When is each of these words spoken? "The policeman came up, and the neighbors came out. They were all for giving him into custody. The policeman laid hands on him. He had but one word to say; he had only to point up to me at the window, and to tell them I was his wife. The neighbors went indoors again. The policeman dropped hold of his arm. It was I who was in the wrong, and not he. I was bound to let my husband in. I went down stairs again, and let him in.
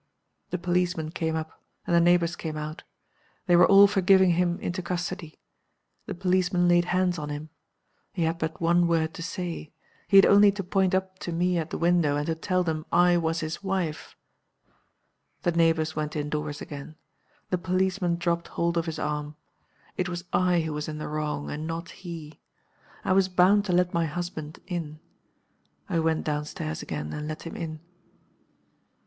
"The 0.49 0.57
policeman 0.57 1.11
came 1.11 1.35
up, 1.35 1.61
and 1.85 1.95
the 1.95 1.99
neighbors 1.99 2.35
came 2.35 2.57
out. 2.57 2.81
They 3.45 3.55
were 3.55 3.67
all 3.67 3.85
for 3.85 4.01
giving 4.01 4.31
him 4.31 4.57
into 4.59 4.81
custody. 4.81 5.37
The 6.07 6.15
policeman 6.15 6.67
laid 6.67 6.85
hands 6.85 7.19
on 7.19 7.29
him. 7.29 7.49
He 8.11 8.23
had 8.23 8.39
but 8.39 8.59
one 8.59 8.87
word 8.87 9.13
to 9.13 9.21
say; 9.21 9.71
he 10.07 10.17
had 10.17 10.25
only 10.25 10.51
to 10.53 10.63
point 10.63 10.95
up 10.95 11.19
to 11.19 11.31
me 11.31 11.59
at 11.59 11.69
the 11.69 11.77
window, 11.77 12.15
and 12.15 12.25
to 12.25 12.33
tell 12.33 12.63
them 12.63 12.83
I 12.91 13.15
was 13.17 13.41
his 13.41 13.61
wife. 13.63 14.17
The 15.43 15.51
neighbors 15.51 15.95
went 15.95 16.15
indoors 16.15 16.61
again. 16.61 16.95
The 17.51 17.59
policeman 17.59 18.15
dropped 18.15 18.47
hold 18.47 18.77
of 18.79 18.87
his 18.87 18.97
arm. 18.97 19.35
It 19.97 20.09
was 20.09 20.23
I 20.33 20.61
who 20.61 20.73
was 20.73 20.87
in 20.87 20.97
the 20.97 21.07
wrong, 21.09 21.51
and 21.51 21.67
not 21.67 21.91
he. 21.91 22.39
I 23.05 23.13
was 23.13 23.29
bound 23.29 23.65
to 23.65 23.71
let 23.71 23.93
my 23.93 24.07
husband 24.07 24.61
in. 24.65 24.99
I 25.87 25.99
went 25.99 26.23
down 26.23 26.45
stairs 26.45 26.81
again, 26.81 27.13
and 27.13 27.27
let 27.27 27.43
him 27.43 27.55
in. 27.55 27.81